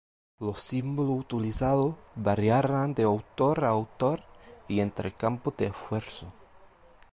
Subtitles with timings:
[0.39, 4.23] Los símbolos utilizados variarán de autor a autor
[4.67, 6.25] y entre campos de esfuerzo.